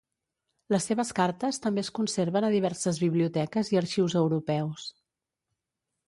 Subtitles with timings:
[0.75, 4.87] Les seves cartes també es conserven a diverses biblioteques i arxius europeus.